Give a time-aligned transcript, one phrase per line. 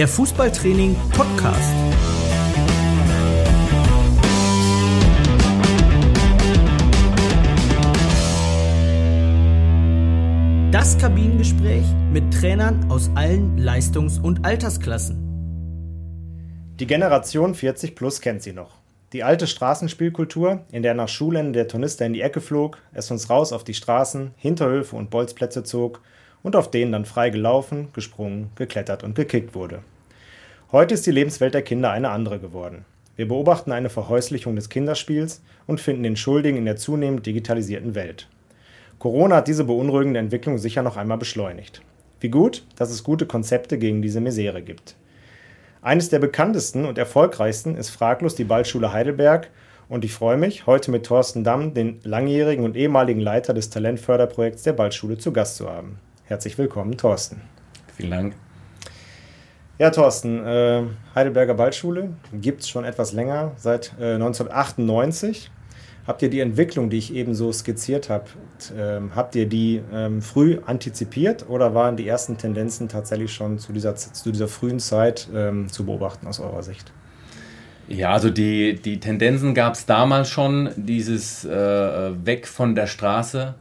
[0.00, 1.74] der Fußballtraining Podcast.
[10.72, 15.18] Das Kabinengespräch mit Trainern aus allen Leistungs- und Altersklassen.
[16.80, 18.78] Die Generation 40 plus kennt sie noch.
[19.12, 23.28] Die alte Straßenspielkultur, in der nach Schulende der Turnister in die Ecke flog, es uns
[23.28, 26.00] raus auf die Straßen, Hinterhöfe und Bolzplätze zog
[26.42, 29.80] und auf denen dann frei gelaufen, gesprungen, geklettert und gekickt wurde.
[30.72, 32.84] Heute ist die Lebenswelt der Kinder eine andere geworden.
[33.16, 38.28] Wir beobachten eine Verhäuslichung des Kinderspiels und finden den Schuldigen in der zunehmend digitalisierten Welt.
[38.98, 41.82] Corona hat diese beunruhigende Entwicklung sicher noch einmal beschleunigt.
[42.20, 44.94] Wie gut, dass es gute Konzepte gegen diese Misere gibt.
[45.82, 49.50] Eines der bekanntesten und erfolgreichsten ist fraglos die Ballschule Heidelberg
[49.88, 54.62] und ich freue mich, heute mit Thorsten Damm, den langjährigen und ehemaligen Leiter des Talentförderprojekts
[54.62, 55.98] der Ballschule, zu Gast zu haben.
[56.30, 57.40] Herzlich willkommen, Thorsten.
[57.96, 58.34] Vielen Dank.
[59.80, 65.50] Ja, Thorsten, äh, Heidelberger Ballschule gibt es schon etwas länger, seit äh, 1998.
[66.06, 68.26] Habt ihr die Entwicklung, die ich eben so skizziert habe,
[68.78, 73.72] ähm, habt ihr die ähm, früh antizipiert oder waren die ersten Tendenzen tatsächlich schon zu
[73.72, 76.92] dieser, zu dieser frühen Zeit ähm, zu beobachten aus eurer Sicht?
[77.88, 81.50] Ja, also die, die Tendenzen gab es damals schon, dieses äh,
[82.24, 83.56] Weg von der Straße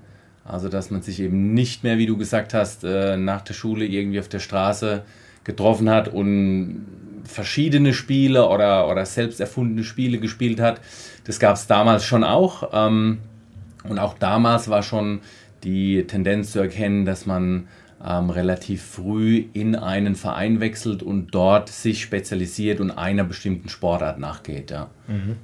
[0.45, 3.85] also, dass man sich eben nicht mehr, wie du gesagt hast, äh, nach der Schule
[3.85, 5.03] irgendwie auf der Straße
[5.43, 6.85] getroffen hat und
[7.23, 10.81] verschiedene Spiele oder, oder selbst erfundene Spiele gespielt hat.
[11.25, 12.69] Das gab es damals schon auch.
[12.73, 13.19] Ähm,
[13.83, 15.21] und auch damals war schon
[15.63, 17.67] die Tendenz zu erkennen, dass man
[18.05, 24.19] ähm, relativ früh in einen Verein wechselt und dort sich spezialisiert und einer bestimmten Sportart
[24.19, 24.71] nachgeht.
[24.71, 24.89] Ja.
[25.07, 25.35] Mhm.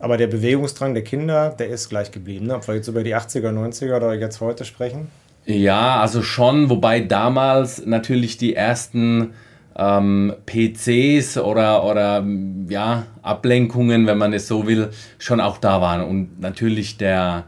[0.00, 2.46] Aber der Bewegungsdrang der Kinder, der ist gleich geblieben.
[2.46, 2.56] Ne?
[2.56, 5.08] Ob wir jetzt über die 80er, 90er oder jetzt heute sprechen?
[5.44, 9.34] Ja, also schon, wobei damals natürlich die ersten
[9.76, 12.24] ähm, PCs oder, oder
[12.68, 16.02] ja, Ablenkungen, wenn man es so will, schon auch da waren.
[16.02, 17.44] Und natürlich der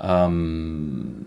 [0.00, 1.26] ähm,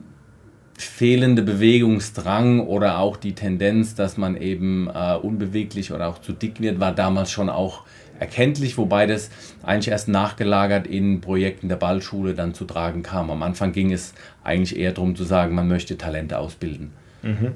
[0.78, 6.62] fehlende Bewegungsdrang oder auch die Tendenz, dass man eben äh, unbeweglich oder auch zu dick
[6.62, 7.84] wird, war damals schon auch
[8.20, 9.30] erkenntlich, wobei das
[9.64, 13.32] eigentlich erst nachgelagert in Projekten der Ballschule dann zu tragen kam.
[13.32, 14.14] Am Anfang ging es
[14.44, 16.92] eigentlich eher darum zu sagen, man möchte Talente ausbilden.
[17.22, 17.54] Mhm.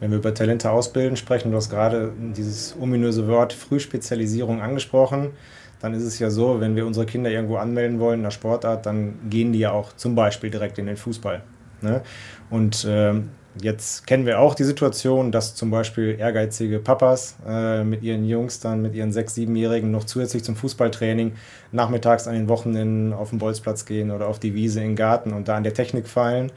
[0.00, 5.30] Wenn wir über Talente ausbilden sprechen, du hast gerade dieses ominöse Wort Frühspezialisierung angesprochen,
[5.80, 8.86] dann ist es ja so, wenn wir unsere Kinder irgendwo anmelden wollen in der Sportart,
[8.86, 11.42] dann gehen die ja auch zum Beispiel direkt in den Fußball.
[11.82, 12.02] Ne?
[12.50, 13.14] Und äh,
[13.62, 18.60] Jetzt kennen wir auch die Situation, dass zum Beispiel ehrgeizige Papas äh, mit ihren Jungs
[18.60, 21.32] dann, mit ihren sechs-, siebenjährigen noch zusätzlich zum Fußballtraining
[21.72, 25.48] nachmittags an den Wochenenden auf den Bolzplatz gehen oder auf die Wiese im Garten und
[25.48, 26.52] da an der Technik fallen.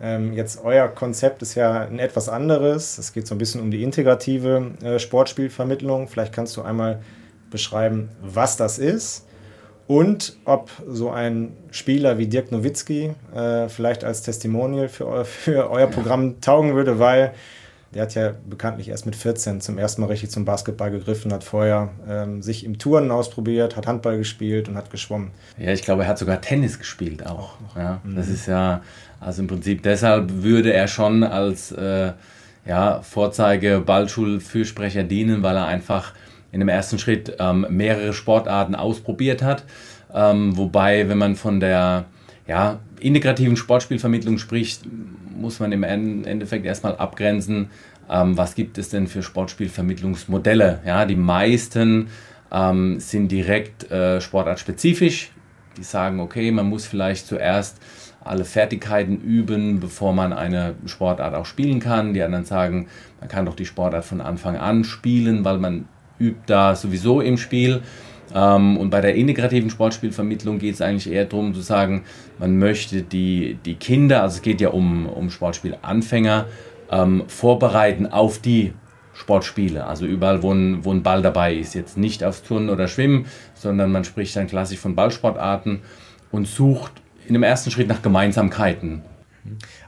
[0.00, 2.98] Ähm, jetzt euer Konzept ist ja ein etwas anderes.
[2.98, 6.06] Es geht so ein bisschen um die integrative äh, Sportspielvermittlung.
[6.06, 7.00] Vielleicht kannst du einmal
[7.50, 9.25] beschreiben, was das ist
[9.86, 15.70] und ob so ein Spieler wie Dirk Nowitzki äh, vielleicht als Testimonial für, eu für
[15.70, 17.32] euer Programm taugen würde, weil
[17.94, 21.44] der hat ja bekanntlich erst mit 14 zum ersten Mal richtig zum Basketball gegriffen, hat
[21.44, 25.30] vorher ähm, sich im Touren ausprobiert, hat Handball gespielt und hat geschwommen.
[25.56, 27.54] Ja, ich glaube, er hat sogar Tennis gespielt auch.
[27.74, 28.34] Ja, das mhm.
[28.34, 28.82] ist ja,
[29.20, 32.12] also im Prinzip deshalb würde er schon als äh,
[32.66, 36.12] ja, Vorzeige Ballschulfürsprecher dienen, weil er einfach
[36.52, 39.64] in dem ersten Schritt ähm, mehrere Sportarten ausprobiert hat.
[40.14, 42.06] Ähm, wobei, wenn man von der
[42.46, 44.82] ja, integrativen Sportspielvermittlung spricht,
[45.36, 47.70] muss man im Endeffekt erstmal abgrenzen,
[48.10, 50.80] ähm, was gibt es denn für Sportspielvermittlungsmodelle.
[50.86, 52.08] Ja, die meisten
[52.52, 55.32] ähm, sind direkt äh, sportartspezifisch.
[55.76, 57.78] Die sagen, okay, man muss vielleicht zuerst
[58.24, 62.14] alle Fertigkeiten üben, bevor man eine Sportart auch spielen kann.
[62.14, 62.88] Die anderen sagen,
[63.20, 65.86] man kann doch die Sportart von Anfang an spielen, weil man
[66.18, 67.82] übt da sowieso im Spiel.
[68.34, 72.04] Ähm, und bei der integrativen Sportspielvermittlung geht es eigentlich eher darum zu sagen,
[72.38, 76.46] man möchte die, die Kinder, also es geht ja um, um Sportspielanfänger,
[76.90, 78.72] ähm, vorbereiten auf die
[79.14, 79.86] Sportspiele.
[79.86, 81.74] Also überall, wo ein, wo ein Ball dabei ist.
[81.74, 85.80] Jetzt nicht aufs Turnen oder Schwimmen, sondern man spricht dann klassisch von Ballsportarten
[86.30, 86.92] und sucht
[87.26, 89.02] in dem ersten Schritt nach Gemeinsamkeiten.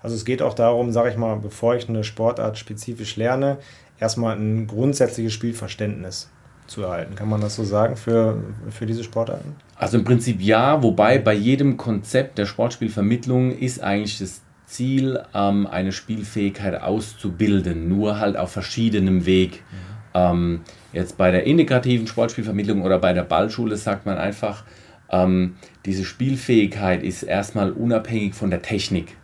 [0.03, 3.59] Also es geht auch darum, sage ich mal, bevor ich eine Sportart spezifisch lerne,
[4.01, 6.31] erstmal ein grundsätzliches Spielverständnis
[6.67, 7.15] zu erhalten.
[7.15, 9.57] Kann man das so sagen für, für diese Sportarten?
[9.77, 15.67] Also im Prinzip ja, wobei bei jedem Konzept der Sportspielvermittlung ist eigentlich das Ziel, ähm,
[15.67, 19.63] eine Spielfähigkeit auszubilden, nur halt auf verschiedenem Weg.
[19.71, 19.99] Mhm.
[20.15, 20.61] Ähm,
[20.93, 24.65] jetzt bei der integrativen Sportspielvermittlung oder bei der Ballschule sagt man einfach,
[25.11, 25.57] ähm,
[25.87, 29.17] diese Spielfähigkeit ist erstmal unabhängig von der Technik.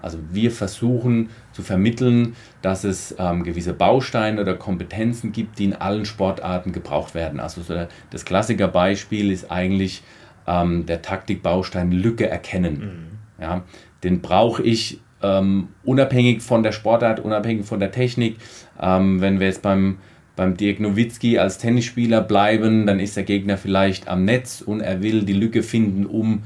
[0.00, 5.74] Also wir versuchen zu vermitteln, dass es ähm, gewisse Bausteine oder Kompetenzen gibt, die in
[5.74, 7.40] allen Sportarten gebraucht werden.
[7.40, 7.74] Also so
[8.10, 10.02] das Klassikerbeispiel ist eigentlich
[10.46, 13.08] ähm, der Taktikbaustein Lücke erkennen.
[13.38, 13.42] Mhm.
[13.42, 13.64] Ja,
[14.02, 18.36] den brauche ich ähm, unabhängig von der Sportart, unabhängig von der Technik.
[18.80, 19.98] Ähm, wenn wir jetzt beim,
[20.36, 25.02] beim Dirk Nowitzki als Tennisspieler bleiben, dann ist der Gegner vielleicht am Netz und er
[25.02, 26.42] will die Lücke finden, um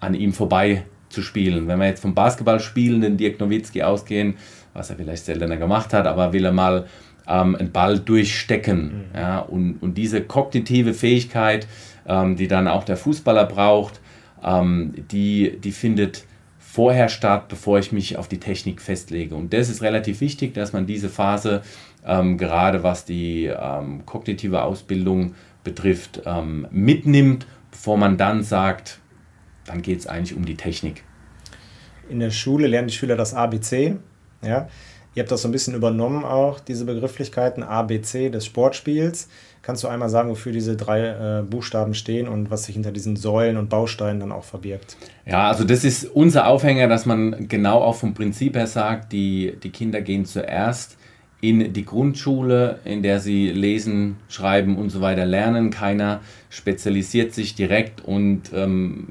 [0.00, 1.68] an ihm vorbei zu spielen.
[1.68, 4.34] Wenn wir jetzt vom Basketballspielenden Dirk Nowitzki ausgehen,
[4.72, 6.86] was er vielleicht seltener gemacht hat, aber will er mal
[7.28, 8.84] ähm, einen Ball durchstecken.
[8.84, 9.18] Mhm.
[9.18, 11.66] Ja, und, und diese kognitive Fähigkeit,
[12.06, 14.00] ähm, die dann auch der Fußballer braucht,
[14.42, 16.24] ähm, die, die findet
[16.58, 19.34] vorher statt, bevor ich mich auf die Technik festlege.
[19.34, 21.62] Und das ist relativ wichtig, dass man diese Phase,
[22.06, 25.34] ähm, gerade was die ähm, kognitive Ausbildung
[25.64, 29.00] betrifft, ähm, mitnimmt, bevor man dann sagt,
[29.70, 31.04] dann geht es eigentlich um die Technik.
[32.08, 33.96] In der Schule lernen die Schüler das ABC.
[34.42, 34.68] Ja?
[35.14, 39.28] Ihr habt das so ein bisschen übernommen auch, diese Begrifflichkeiten ABC des Sportspiels.
[39.62, 43.16] Kannst du einmal sagen, wofür diese drei äh, Buchstaben stehen und was sich hinter diesen
[43.16, 44.96] Säulen und Bausteinen dann auch verbirgt?
[45.26, 49.56] Ja, also das ist unser Aufhänger, dass man genau auch vom Prinzip her sagt, die,
[49.62, 50.96] die Kinder gehen zuerst
[51.40, 55.70] in die Grundschule, in der sie lesen, schreiben und so weiter lernen.
[55.70, 56.20] Keiner
[56.50, 59.06] spezialisiert sich direkt und ähm,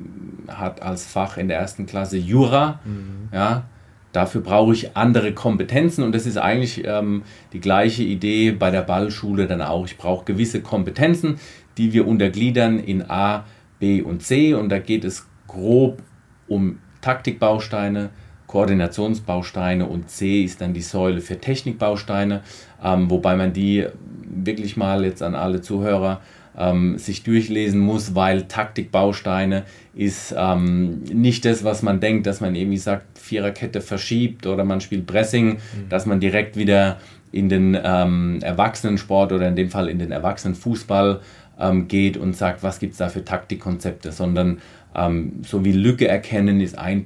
[0.48, 2.80] hat als Fach in der ersten Klasse Jura.
[2.86, 3.30] Mhm.
[3.34, 3.66] Ja,
[4.12, 7.24] Dafür brauche ich andere Kompetenzen und das ist eigentlich ähm,
[7.54, 9.86] die gleiche Idee bei der Ballschule dann auch.
[9.86, 11.40] Ich brauche gewisse Kompetenzen,
[11.78, 13.46] die wir untergliedern in A,
[13.80, 16.02] B und C und da geht es grob
[16.48, 18.10] um Taktikbausteine,
[18.50, 22.42] Koordinationsbausteine und C ist dann die Säule für Technikbausteine,
[22.84, 23.86] ähm, wobei man die
[24.28, 26.19] wirklich mal jetzt an alle Zuhörer
[26.57, 32.56] ähm, sich durchlesen muss, weil Taktikbausteine ist ähm, nicht das, was man denkt, dass man
[32.56, 35.90] irgendwie sagt, Viererkette verschiebt oder man spielt Pressing, mhm.
[35.90, 36.98] dass man direkt wieder
[37.31, 41.19] in den ähm, Erwachsenensport oder in dem Fall in den Erwachsenenfußball
[41.60, 44.57] ähm, geht und sagt, was gibt es da für Taktikkonzepte, sondern
[44.95, 47.06] ähm, so wie Lücke erkennen ist ein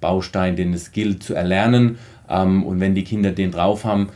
[0.00, 1.98] Taktikbaustein, den es gilt zu erlernen.
[2.28, 4.08] Ähm, und wenn die Kinder den drauf haben,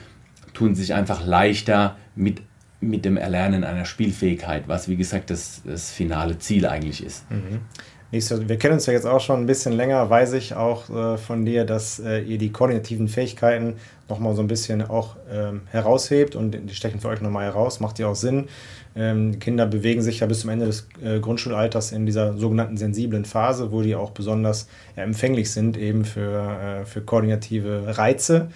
[0.55, 2.43] tun sie sich einfach leichter mit
[2.85, 7.31] mit dem Erlernen einer Spielfähigkeit, was wie gesagt das, das finale Ziel eigentlich ist.
[7.31, 7.61] Mhm.
[8.11, 11.45] Wir kennen uns ja jetzt auch schon ein bisschen länger, weiß ich auch äh, von
[11.45, 13.75] dir, dass äh, ihr die koordinativen Fähigkeiten
[14.13, 17.99] nochmal so ein bisschen auch ähm, heraushebt und die stechen für euch nochmal heraus, macht
[17.99, 18.49] ja auch Sinn.
[18.95, 23.25] Ähm, Kinder bewegen sich ja bis zum Ende des äh, Grundschulalters in dieser sogenannten sensiblen
[23.25, 28.49] Phase, wo die auch besonders ja, empfänglich sind eben für, äh, für koordinative Reize.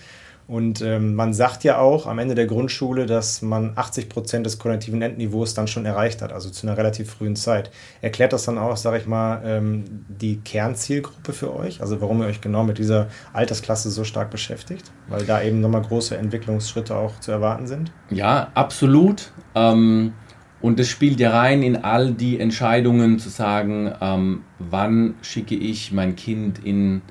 [0.49, 4.59] Und ähm, man sagt ja auch am Ende der Grundschule, dass man 80 Prozent des
[4.59, 7.73] kognitiven Endniveaus dann schon erreicht hat, also zu einer relativ frühen Zeit.
[8.01, 11.81] Erklärt das dann auch, sage ich mal, ähm, die Kernzielgruppe für euch?
[11.81, 14.93] Also warum ihr euch genau mit dieser Altersklasse so stark beschäftigt?
[15.09, 17.91] Weil da eben nochmal große Entwicklungsschritte auch zu erwarten sind?
[18.11, 19.33] Ja, absolut.
[19.57, 20.13] Ähm,
[20.61, 25.91] und es spielt ja rein in all die Entscheidungen zu sagen, ähm, wann schicke ich
[25.93, 27.03] mein Kind in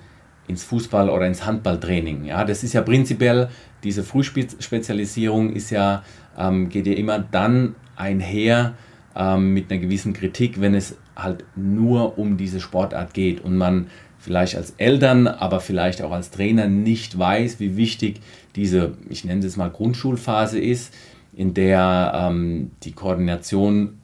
[0.47, 2.25] ins Fußball- oder ins Handballtraining.
[2.25, 3.49] Ja, das ist ja prinzipiell,
[3.83, 6.03] diese Frühspezialisierung ist ja,
[6.37, 8.73] ähm, geht ja immer dann einher
[9.15, 13.87] ähm, mit einer gewissen Kritik, wenn es halt nur um diese Sportart geht und man
[14.19, 18.21] vielleicht als Eltern, aber vielleicht auch als Trainer nicht weiß, wie wichtig
[18.55, 20.93] diese, ich nenne es mal Grundschulphase ist,
[21.35, 23.99] in der ähm, die Koordination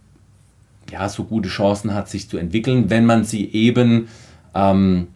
[0.91, 4.09] ja so gute Chancen hat, sich zu entwickeln, wenn man sie eben
[4.53, 5.07] ähm,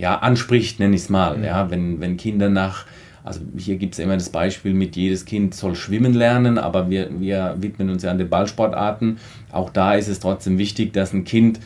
[0.00, 1.36] ja, anspricht, nenne ich es mal.
[1.36, 1.44] Mhm.
[1.44, 2.86] Ja, wenn, wenn Kinder nach,
[3.22, 7.10] also hier gibt es immer das Beispiel mit jedes Kind soll schwimmen lernen, aber wir,
[7.20, 9.18] wir widmen uns ja an den Ballsportarten.
[9.52, 11.60] Auch da ist es trotzdem wichtig, dass ein Kind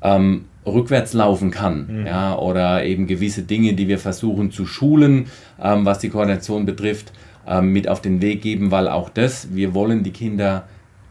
[0.00, 2.00] ähm, rückwärts laufen kann.
[2.00, 2.06] Mhm.
[2.06, 5.26] Ja, oder eben gewisse Dinge, die wir versuchen zu schulen,
[5.62, 7.12] ähm, was die Koordination betrifft,
[7.46, 10.64] ähm, mit auf den Weg geben, weil auch das, wir wollen die Kinder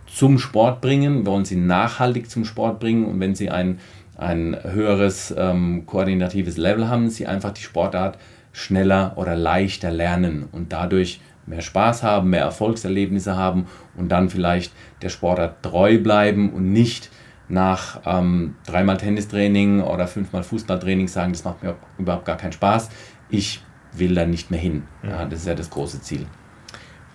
[0.07, 3.77] zum Sport bringen, wollen sie nachhaltig zum Sport bringen und wenn sie ein
[4.17, 8.17] ein höheres ähm, koordinatives Level haben, sie einfach die Sportart
[8.51, 14.73] schneller oder leichter lernen und dadurch mehr Spaß haben, mehr Erfolgserlebnisse haben und dann vielleicht
[15.01, 17.09] der Sportart treu bleiben und nicht
[17.47, 22.89] nach ähm, dreimal Tennistraining oder fünfmal Fußballtraining sagen, das macht mir überhaupt gar keinen Spaß.
[23.29, 24.83] Ich will da nicht mehr hin.
[25.03, 26.25] Ja, das ist ja das große Ziel.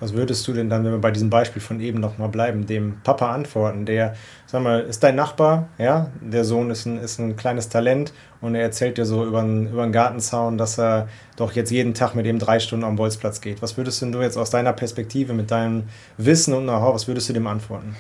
[0.00, 2.97] Was würdest du denn dann, wenn wir bei diesem Beispiel von eben nochmal bleiben, dem
[3.04, 4.14] Papa antworten, der,
[4.47, 8.54] sag mal, ist dein Nachbar, ja, der Sohn ist ein, ist ein kleines Talent und
[8.54, 12.14] er erzählt dir so über einen, über einen Gartenzaun, dass er doch jetzt jeden Tag
[12.14, 13.61] mit ihm drei Stunden am Bolzplatz geht.
[13.61, 15.85] Was würdest du jetzt aus deiner Perspektive, mit deinem
[16.16, 17.95] Wissen und Know-how, was würdest du dem antworten?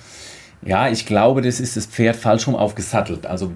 [0.62, 3.26] Ja, ich glaube, das ist das Pferd falsch rum aufgesattelt.
[3.26, 3.52] Also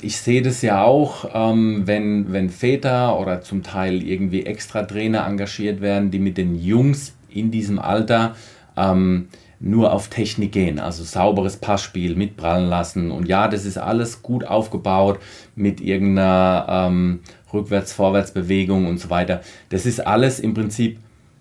[0.00, 5.26] ich sehe das ja auch, ähm, wenn, wenn Väter oder zum Teil irgendwie extra Trainer
[5.26, 8.34] engagiert werden, die mit den Jungs in diesem Alter
[8.76, 9.28] ähm,
[9.60, 13.10] nur auf Technik gehen, also sauberes Passspiel mitprallen lassen.
[13.10, 15.18] Und ja, das ist alles gut aufgebaut
[15.56, 17.20] mit irgendeiner ähm,
[17.52, 19.40] Rückwärts-Vorwärts-Bewegung und so weiter.
[19.70, 20.98] Das ist alles im Prinzip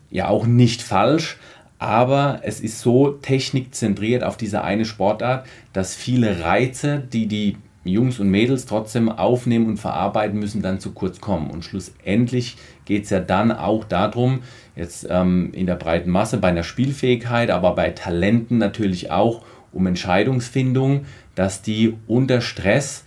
[0.10, 1.38] ja auch nicht falsch,
[1.80, 8.20] aber es ist so technikzentriert auf diese eine Sportart, dass viele Reize, die die Jungs
[8.20, 11.50] und Mädels trotzdem aufnehmen und verarbeiten müssen, dann zu kurz kommen.
[11.50, 14.40] Und schlussendlich geht es ja dann auch darum,
[14.76, 19.88] jetzt ähm, in der breiten Masse bei einer Spielfähigkeit, aber bei Talenten natürlich auch um
[19.88, 23.04] Entscheidungsfindung, dass die unter Stress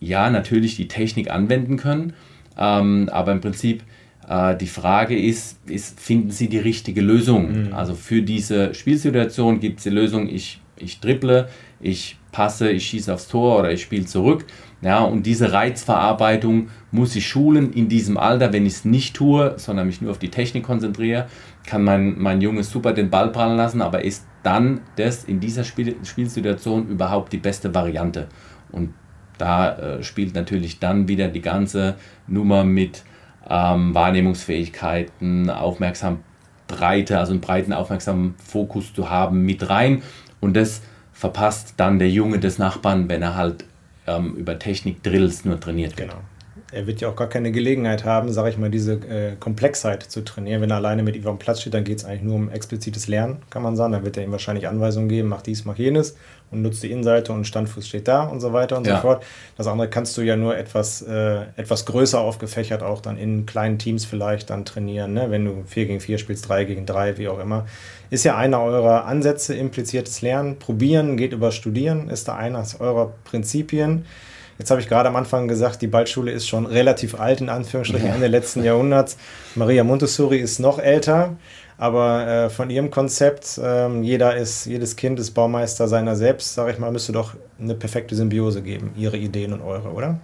[0.00, 2.14] ja natürlich die Technik anwenden können,
[2.56, 3.82] ähm, aber im Prinzip
[4.28, 7.66] äh, die Frage ist, ist, finden sie die richtige Lösung?
[7.66, 7.72] Mhm.
[7.72, 11.48] Also für diese Spielsituation gibt es die Lösung, ich, ich dribble,
[11.80, 14.44] ich passe, ich schieße aufs Tor oder ich spiele zurück.
[14.80, 18.52] Ja, und diese Reizverarbeitung muss ich schulen in diesem Alter.
[18.52, 21.26] Wenn ich es nicht tue, sondern mich nur auf die Technik konzentriere,
[21.66, 25.64] kann mein, mein Junge super den Ball prallen lassen, aber ist dann das in dieser
[25.64, 28.28] Spiel, Spielsituation überhaupt die beste Variante?
[28.70, 28.94] Und
[29.36, 33.02] da äh, spielt natürlich dann wieder die ganze Nummer mit
[33.48, 40.02] ähm, Wahrnehmungsfähigkeiten, Aufmerksamkeit, also einen breiten aufmerksamen Fokus zu haben, mit rein.
[40.40, 43.64] Und das verpasst dann der Junge des Nachbarn, wenn er halt
[44.06, 46.10] ähm, über Technik-Drills nur trainiert wird.
[46.10, 46.22] Genau.
[46.70, 50.22] Er wird ja auch gar keine Gelegenheit haben, sage ich mal, diese äh, Komplexheit zu
[50.22, 50.60] trainieren.
[50.60, 53.08] Wenn er alleine mit ihm dem Platz steht, dann geht es eigentlich nur um explizites
[53.08, 53.92] Lernen, kann man sagen.
[53.92, 56.16] Dann wird er ihm wahrscheinlich Anweisungen geben, mach dies, mach jenes
[56.50, 58.96] und nutzt die Innenseite und Standfuß steht da und so weiter und ja.
[58.96, 59.24] so fort.
[59.56, 63.78] Das andere kannst du ja nur etwas, äh, etwas größer aufgefächert auch dann in kleinen
[63.78, 65.30] Teams vielleicht dann trainieren, ne?
[65.30, 67.66] wenn du 4 gegen 4 spielst, 3 gegen 3, wie auch immer.
[68.10, 70.58] Ist ja einer eurer Ansätze, impliziertes Lernen.
[70.58, 74.06] Probieren geht über Studieren, ist da eines eurer Prinzipien.
[74.58, 78.08] Jetzt habe ich gerade am Anfang gesagt, die Ballschule ist schon relativ alt, in Anführungsstrichen.
[78.08, 79.16] Ende letzten Jahrhunderts.
[79.54, 81.36] Maria Montessori ist noch älter,
[81.76, 86.72] aber äh, von ihrem Konzept, äh, jeder ist, jedes Kind ist Baumeister seiner selbst, sage
[86.72, 90.18] ich mal, müsste doch eine perfekte Symbiose geben, ihre Ideen und eure, oder?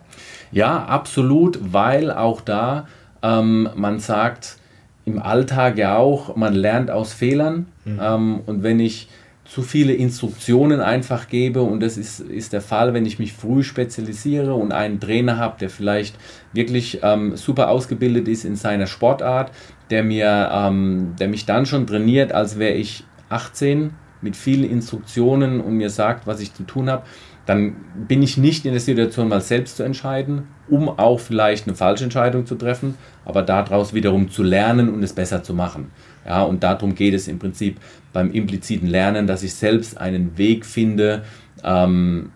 [0.50, 2.88] Ja, absolut, weil auch da
[3.22, 4.56] ähm, man sagt,
[5.04, 7.66] im Alltag ja auch, man lernt aus Fehlern.
[7.84, 8.00] Mhm.
[8.02, 9.08] Ähm, und wenn ich
[9.54, 13.62] zu viele Instruktionen einfach gebe, und das ist, ist der Fall, wenn ich mich früh
[13.62, 16.16] spezialisiere und einen Trainer habe, der vielleicht
[16.52, 19.52] wirklich ähm, super ausgebildet ist in seiner Sportart,
[19.90, 25.60] der, mir, ähm, der mich dann schon trainiert, als wäre ich 18 mit vielen Instruktionen
[25.60, 27.04] und mir sagt, was ich zu tun habe,
[27.46, 27.76] dann
[28.08, 32.04] bin ich nicht in der Situation, mal selbst zu entscheiden, um auch vielleicht eine falsche
[32.04, 35.90] Entscheidung zu treffen, aber daraus wiederum zu lernen und es besser zu machen.
[36.26, 37.78] Ja, und darum geht es im Prinzip
[38.12, 41.24] beim impliziten Lernen, dass ich selbst einen Weg finde,
[41.62, 42.32] ähm,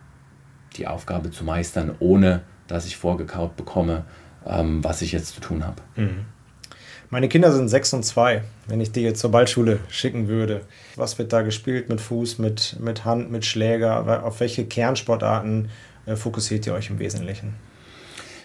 [0.76, 4.04] die Aufgabe zu meistern, ohne dass ich vorgekaut bekomme,
[4.46, 5.82] ähm, was ich jetzt zu tun habe.
[5.96, 6.26] Mhm.
[7.10, 8.42] Meine Kinder sind sechs und zwei.
[8.66, 10.60] Wenn ich die jetzt zur Ballschule schicken würde,
[10.94, 14.24] was wird da gespielt mit Fuß, mit, mit Hand, mit Schläger?
[14.24, 15.70] Auf welche Kernsportarten
[16.04, 17.54] äh, fokussiert ihr euch im Wesentlichen?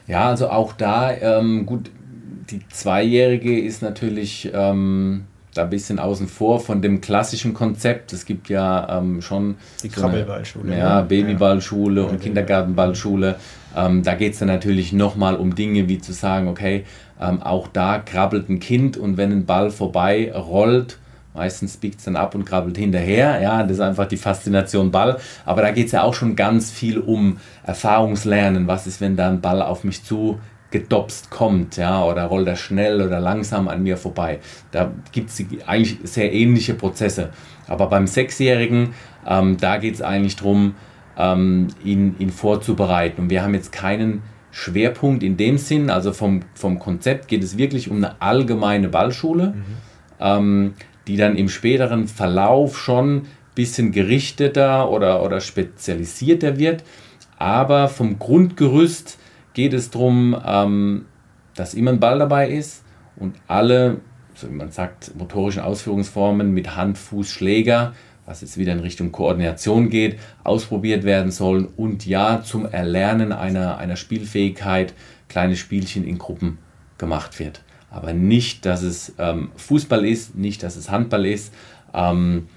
[0.08, 1.92] Ja, also auch da, ähm, gut,
[2.50, 8.14] die Zweijährige ist natürlich ähm, da ein bisschen außen vor von dem klassischen Konzept.
[8.14, 10.78] Es gibt ja ähm, schon die so Krabbelballschule.
[10.78, 11.08] Ja, ne?
[11.08, 12.08] Babyballschule ja.
[12.08, 13.36] und Kindergartenballschule.
[13.76, 16.86] Ähm, da geht es dann natürlich nochmal um Dinge wie zu sagen, okay,
[17.20, 20.98] ähm, auch da krabbelt ein Kind und wenn ein Ball vorbei rollt,
[21.34, 23.42] meistens biegt es dann ab und krabbelt hinterher.
[23.42, 25.18] Ja, das ist einfach die Faszination Ball.
[25.46, 28.68] Aber da geht es ja auch schon ganz viel um Erfahrungslernen.
[28.68, 30.40] Was ist, wenn da ein Ball auf mich zu
[30.74, 34.40] gedopst kommt, ja, oder rollt er schnell oder langsam an mir vorbei.
[34.72, 37.30] Da gibt es eigentlich sehr ähnliche Prozesse.
[37.68, 38.90] Aber beim Sechsjährigen,
[39.26, 40.74] ähm, da geht es eigentlich darum,
[41.16, 43.22] ähm, ihn, ihn vorzubereiten.
[43.22, 47.58] Und wir haben jetzt keinen Schwerpunkt in dem Sinn, also vom, vom Konzept geht es
[47.58, 49.64] wirklich um eine allgemeine Ballschule, mhm.
[50.20, 50.74] ähm,
[51.06, 56.84] die dann im späteren Verlauf schon ein bisschen gerichteter oder, oder spezialisierter wird.
[57.38, 59.20] Aber vom Grundgerüst
[59.54, 61.06] geht es darum, ähm,
[61.56, 62.84] dass immer ein Ball dabei ist
[63.16, 64.02] und alle,
[64.36, 67.94] so wie man sagt, motorischen Ausführungsformen mit Hand, Fuß, Schläger,
[68.26, 73.78] was jetzt wieder in Richtung Koordination geht, ausprobiert werden sollen und ja zum Erlernen einer,
[73.78, 74.94] einer Spielfähigkeit
[75.28, 76.58] kleine Spielchen in Gruppen
[76.98, 77.64] gemacht wird.
[77.92, 81.54] Aber nicht, dass es ähm, Fußball ist, nicht, dass es Handball ist.
[81.94, 82.48] Ähm,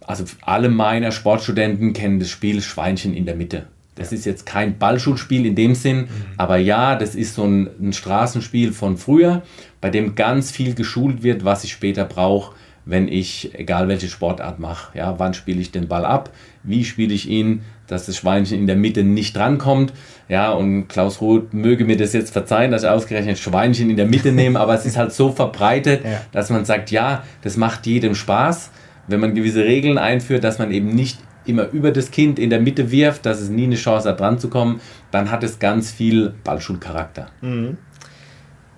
[0.00, 3.66] also alle meiner Sportstudenten kennen das Spiel Schweinchen in der Mitte.
[3.94, 6.08] Das ist jetzt kein Ballschulspiel in dem Sinn, mhm.
[6.36, 9.42] aber ja, das ist so ein, ein, Straßenspiel von früher,
[9.80, 12.54] bei dem ganz viel geschult wird, was ich später brauche,
[12.86, 14.98] wenn ich, egal welche Sportart mache.
[14.98, 16.30] Ja, wann spiele ich den Ball ab?
[16.62, 17.62] Wie spiele ich ihn?
[17.86, 19.92] Dass das Schweinchen in der Mitte nicht drankommt.
[20.28, 24.06] Ja, und Klaus Roth möge mir das jetzt verzeihen, dass ich ausgerechnet Schweinchen in der
[24.06, 26.20] Mitte nehme, aber es ist halt so verbreitet, ja.
[26.32, 28.70] dass man sagt, ja, das macht jedem Spaß,
[29.06, 32.60] wenn man gewisse Regeln einführt, dass man eben nicht immer über das Kind in der
[32.60, 35.90] Mitte wirft, dass es nie eine Chance hat, dran zu kommen, dann hat es ganz
[35.90, 37.28] viel Ballschulcharakter.
[37.40, 37.78] Mhm.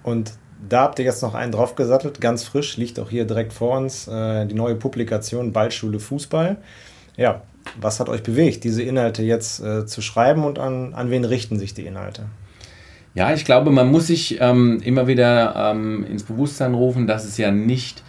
[0.03, 0.33] Und
[0.69, 4.09] da habt ihr jetzt noch einen draufgesattelt, ganz frisch, liegt auch hier direkt vor uns,
[4.09, 6.57] äh, die neue Publikation Ballschule Fußball.
[7.17, 7.43] Ja,
[7.81, 11.59] was hat euch bewegt, diese Inhalte jetzt äh, zu schreiben und an, an wen richten
[11.59, 12.27] sich die Inhalte?
[13.15, 17.39] Ja, ich glaube, man muss sich ähm, immer wieder ähm, ins Bewusstsein rufen, dass es
[17.39, 18.03] ja nicht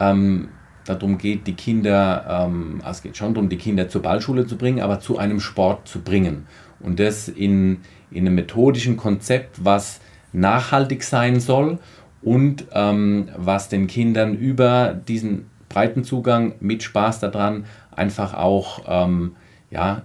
[0.00, 0.48] ähm,
[0.84, 4.56] darum geht, die Kinder, ähm, also es geht schon darum, die Kinder zur Ballschule zu
[4.56, 6.46] bringen, aber zu einem Sport zu bringen.
[6.80, 7.78] Und das in,
[8.10, 10.00] in einem methodischen Konzept, was
[10.32, 11.78] nachhaltig sein soll
[12.22, 17.64] und ähm, was den Kindern über diesen breiten Zugang mit Spaß daran
[17.94, 19.36] einfach auch ähm,
[19.70, 20.02] ja,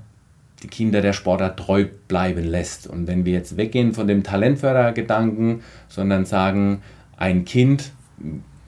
[0.64, 2.88] die Kinder der Sportart treu bleiben lässt.
[2.88, 6.82] Und wenn wir jetzt weggehen von dem Talentfördergedanken, sondern sagen,
[7.18, 7.92] ein Kind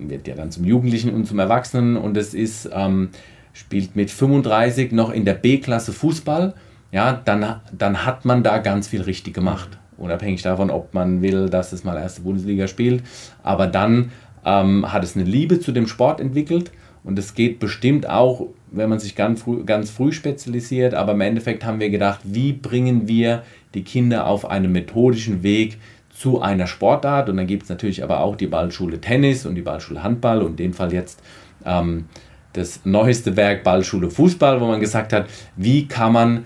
[0.10, 3.10] wird ja dann zum Jugendlichen und zum Erwachsenen und es ist, ähm,
[3.53, 6.53] spielt mit 35 noch in der B-Klasse Fußball,
[6.91, 9.77] ja, dann, dann hat man da ganz viel richtig gemacht.
[9.98, 13.03] Unabhängig davon, ob man will, dass es mal erste Bundesliga spielt.
[13.43, 14.12] Aber dann
[14.46, 16.72] ähm, hat es eine Liebe zu dem Sport entwickelt
[17.03, 20.93] und es geht bestimmt auch, wenn man sich ganz früh, ganz früh spezialisiert.
[20.93, 23.43] Aber im Endeffekt haben wir gedacht, wie bringen wir
[23.74, 25.77] die Kinder auf einen methodischen Weg
[26.22, 27.30] zu einer Sportart.
[27.30, 30.51] Und dann gibt es natürlich aber auch die Ballschule Tennis und die Ballschule Handball und
[30.51, 31.20] in dem Fall jetzt
[31.66, 32.06] ähm,
[32.54, 35.25] das neueste Werk Ballschule Fußball, wo man gesagt hat,
[35.56, 36.46] wie kann man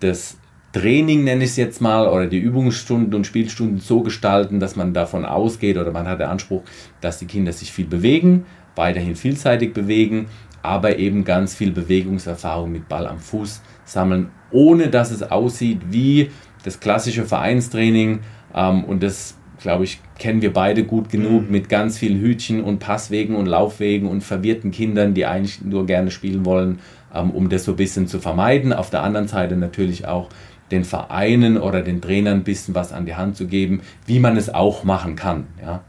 [0.00, 0.38] das
[0.72, 4.94] Training, nenne ich es jetzt mal, oder die Übungsstunden und Spielstunden so gestalten, dass man
[4.94, 6.62] davon ausgeht oder man hat den Anspruch,
[7.02, 10.26] dass die Kinder sich viel bewegen, weiterhin vielseitig bewegen,
[10.62, 16.30] aber eben ganz viel Bewegungserfahrung mit Ball am Fuß sammeln, ohne dass es aussieht wie
[16.64, 18.20] das klassische Vereinstraining,
[18.54, 21.50] ähm, und das, glaube ich, kennen wir beide gut genug mhm.
[21.50, 26.10] mit ganz vielen Hütchen und Passwegen und Laufwegen und verwirrten Kindern, die eigentlich nur gerne
[26.10, 26.80] spielen wollen,
[27.14, 28.72] ähm, um das so ein bisschen zu vermeiden.
[28.72, 30.28] Auf der anderen Seite natürlich auch
[30.70, 34.36] den Vereinen oder den Trainern ein bisschen was an die Hand zu geben, wie man
[34.36, 35.46] es auch machen kann.
[35.60, 35.82] Ja.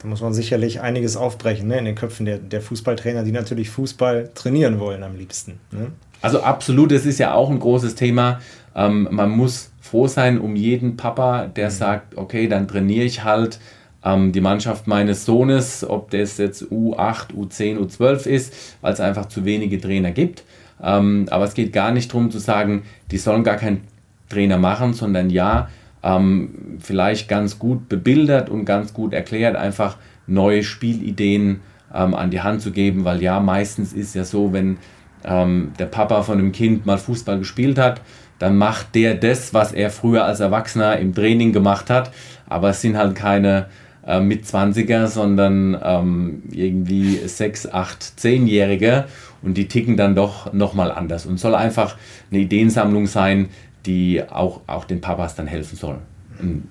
[0.00, 3.70] Da muss man sicherlich einiges aufbrechen ne, in den Köpfen der, der Fußballtrainer, die natürlich
[3.70, 5.60] Fußball trainieren wollen am liebsten.
[5.70, 5.92] Ne?
[6.20, 8.40] Also absolut, das ist ja auch ein großes Thema.
[8.74, 11.72] Ähm, man muss froh sein um jeden Papa, der mhm.
[11.72, 13.58] sagt, okay, dann trainiere ich halt
[14.04, 19.26] ähm, die Mannschaft meines Sohnes, ob das jetzt U8, U10, U12 ist, weil es einfach
[19.26, 20.44] zu wenige Trainer gibt.
[20.82, 23.82] Ähm, aber es geht gar nicht darum zu sagen, die sollen gar keinen
[24.28, 25.68] Trainer machen, sondern ja,
[26.02, 31.60] ähm, vielleicht ganz gut bebildert und ganz gut erklärt, einfach neue Spielideen
[31.94, 34.78] ähm, an die Hand zu geben, weil ja, meistens ist ja so, wenn
[35.24, 38.02] ähm, der Papa von einem Kind mal Fußball gespielt hat,
[38.44, 42.12] dann macht der das, was er früher als Erwachsener im Training gemacht hat.
[42.46, 43.70] Aber es sind halt keine
[44.06, 49.06] äh, mit 20er, sondern ähm, irgendwie 6, 8, 10-Jährige
[49.40, 51.96] und die ticken dann doch nochmal anders und soll einfach
[52.30, 53.48] eine Ideensammlung sein,
[53.86, 55.96] die auch, auch den Papas dann helfen soll,
[56.38, 56.68] ein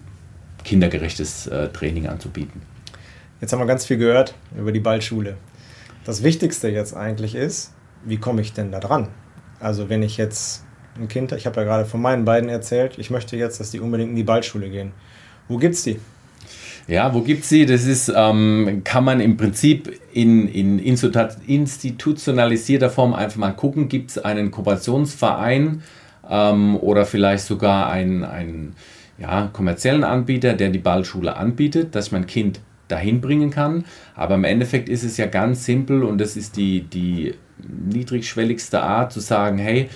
[0.63, 2.61] kindergerechtes äh, Training anzubieten.
[3.41, 5.37] Jetzt haben wir ganz viel gehört über die Ballschule.
[6.05, 7.73] Das Wichtigste jetzt eigentlich ist,
[8.05, 9.07] wie komme ich denn da dran?
[9.59, 10.65] Also wenn ich jetzt
[10.99, 13.79] ein Kind, ich habe ja gerade von meinen beiden erzählt, ich möchte jetzt, dass die
[13.79, 14.91] unbedingt in die Ballschule gehen.
[15.47, 15.99] Wo gibt's die?
[16.87, 17.65] Ja, wo gibt es sie?
[17.65, 23.87] Das ist, ähm, kann man im Prinzip in, in institutionalisierter Form einfach mal gucken.
[23.87, 25.81] Gibt es einen Kooperationsverein
[26.29, 28.75] ähm, oder vielleicht sogar einen, einen
[29.17, 33.85] ja, kommerziellen Anbieter, der die Ballschule anbietet, dass mein Kind dahin bringen kann.
[34.13, 37.33] Aber im Endeffekt ist es ja ganz simpel und das ist die, die
[37.89, 39.87] niedrigschwelligste Art zu sagen, hey,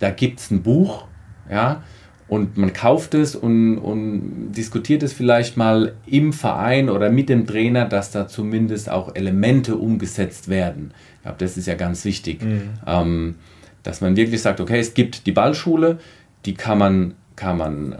[0.00, 1.04] da gibt es ein Buch,
[1.50, 1.82] ja,
[2.30, 7.44] und man kauft es und, und diskutiert es vielleicht mal im Verein oder mit dem
[7.44, 10.92] Trainer, dass da zumindest auch Elemente umgesetzt werden.
[11.16, 12.40] Ich glaube, das ist ja ganz wichtig.
[12.42, 12.70] Mhm.
[12.86, 13.34] Ähm,
[13.82, 15.98] dass man wirklich sagt, okay, es gibt die Ballschule,
[16.44, 17.96] die kann man, kann man äh,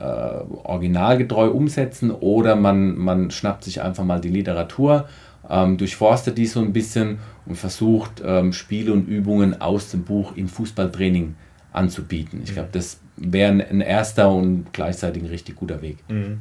[0.62, 5.08] originalgetreu umsetzen oder man, man schnappt sich einfach mal die Literatur,
[5.48, 10.36] ähm, durchforstet die so ein bisschen und versucht, ähm, Spiele und Übungen aus dem Buch
[10.36, 11.34] im Fußballtraining
[11.72, 12.40] anzubieten.
[12.44, 15.98] Ich glaube, das wäre ein erster und gleichzeitig ein richtig guter Weg.
[16.08, 16.40] Mhm.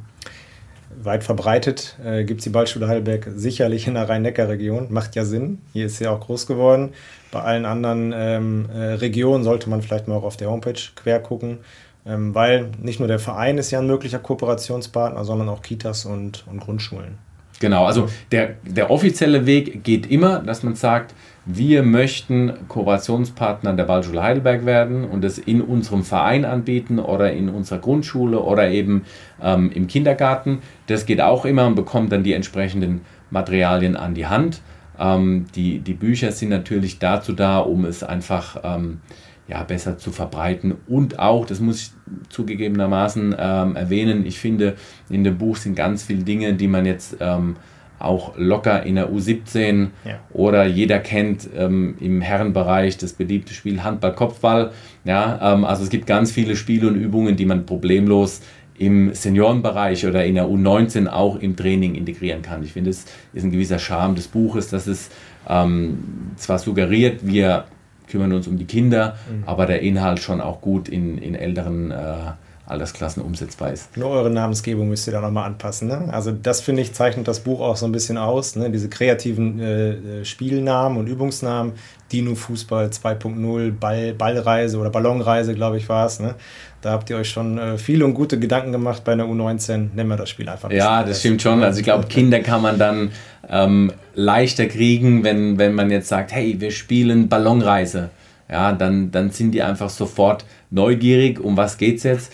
[1.02, 4.88] Weit verbreitet äh, gibt es die Ballschule Heidelberg sicherlich in der Rhein-Neckar-Region.
[4.90, 5.58] Macht ja Sinn.
[5.72, 6.90] Hier ist sie auch groß geworden.
[7.30, 11.20] Bei allen anderen ähm, äh, Regionen sollte man vielleicht mal auch auf der Homepage quer
[11.20, 11.58] gucken,
[12.04, 16.44] ähm, weil nicht nur der Verein ist ja ein möglicher Kooperationspartner, sondern auch Kitas und,
[16.48, 17.18] und Grundschulen.
[17.60, 21.14] Genau, also der, der offizielle Weg geht immer, dass man sagt,
[21.46, 27.48] wir möchten Kooperationspartner der Ballschule Heidelberg werden und es in unserem Verein anbieten oder in
[27.48, 29.02] unserer Grundschule oder eben
[29.42, 30.58] ähm, im Kindergarten.
[30.86, 33.00] Das geht auch immer und bekommt dann die entsprechenden
[33.30, 34.60] Materialien an die Hand.
[34.98, 39.00] Ähm, die, die Bücher sind natürlich dazu da, um es einfach ähm,
[39.48, 40.76] ja, besser zu verbreiten.
[40.86, 41.90] Und auch, das muss ich
[42.28, 44.76] zugegebenermaßen ähm, erwähnen, ich finde,
[45.08, 47.56] in dem Buch sind ganz viele Dinge, die man jetzt ähm,
[48.00, 50.18] auch locker in der U17 ja.
[50.32, 54.72] oder jeder kennt ähm, im Herrenbereich das beliebte Spiel Handball-Kopfball.
[55.04, 58.40] Ja, ähm, also es gibt ganz viele Spiele und Übungen, die man problemlos
[58.78, 62.62] im Seniorenbereich oder in der U19 auch im Training integrieren kann.
[62.62, 65.10] Ich finde, es ist ein gewisser Charme des Buches, dass es
[65.46, 65.98] ähm,
[66.36, 67.66] zwar suggeriert, wir
[68.08, 69.44] kümmern uns um die Kinder, mhm.
[69.44, 72.32] aber der Inhalt schon auch gut in, in älteren äh,
[72.70, 73.96] Altersklassen umsetzbar ist.
[73.96, 75.88] Nur eure Namensgebung müsst ihr da nochmal anpassen.
[75.88, 76.08] Ne?
[76.12, 78.56] Also das finde ich zeichnet das Buch auch so ein bisschen aus.
[78.56, 78.70] Ne?
[78.70, 81.72] Diese kreativen äh, äh Spielnamen und Übungsnamen.
[82.12, 86.18] Dino Fußball 2.0, Ball, Ballreise oder Ballonreise, glaube ich, war es.
[86.18, 86.34] Ne?
[86.80, 89.90] Da habt ihr euch schon äh, viele und gute Gedanken gemacht bei einer U19.
[89.94, 90.70] Nennen wir das Spiel einfach.
[90.72, 91.62] Ja, das stimmt schon.
[91.62, 93.12] Also ich glaube, Kinder kann man dann
[93.48, 98.10] ähm, leichter kriegen, wenn, wenn man jetzt sagt, hey, wir spielen Ballonreise.
[98.50, 102.32] Ja, dann, dann sind die einfach sofort neugierig, um was geht es jetzt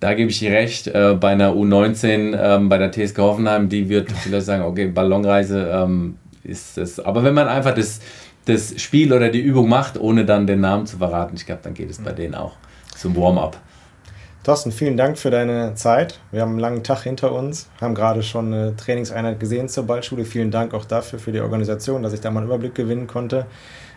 [0.00, 3.88] da gebe ich dir recht, äh, bei einer U19, ähm, bei der TSG Hoffenheim, die
[3.88, 7.00] wird vielleicht sagen, okay, Ballonreise ähm, ist es.
[7.00, 8.00] Aber wenn man einfach das,
[8.44, 11.74] das Spiel oder die Übung macht, ohne dann den Namen zu verraten, ich glaube, dann
[11.74, 12.52] geht es bei denen auch
[12.96, 13.58] zum Warm-up.
[14.44, 16.20] Thorsten, vielen Dank für deine Zeit.
[16.30, 20.24] Wir haben einen langen Tag hinter uns, haben gerade schon eine Trainingseinheit gesehen zur Ballschule.
[20.24, 23.46] Vielen Dank auch dafür, für die Organisation, dass ich da mal einen Überblick gewinnen konnte.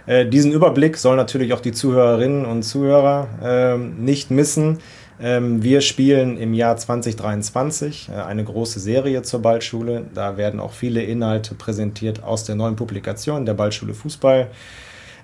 [0.07, 4.79] Äh, diesen Überblick sollen natürlich auch die Zuhörerinnen und Zuhörer äh, nicht missen.
[5.21, 10.05] Ähm, wir spielen im Jahr 2023 äh, eine große Serie zur Ballschule.
[10.13, 14.47] Da werden auch viele Inhalte präsentiert aus der neuen Publikation der Ballschule Fußball.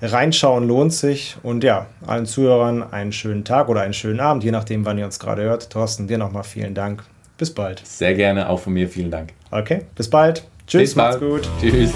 [0.01, 4.51] Reinschauen lohnt sich und ja, allen Zuhörern einen schönen Tag oder einen schönen Abend, je
[4.51, 5.69] nachdem, wann ihr uns gerade hört.
[5.69, 7.03] Thorsten, dir nochmal vielen Dank.
[7.38, 7.81] Bis bald.
[7.86, 9.34] Sehr gerne, auch von mir vielen Dank.
[9.51, 10.45] Okay, bis bald.
[10.67, 11.49] Tschüss, bis macht's gut.
[11.62, 11.93] Tschüss.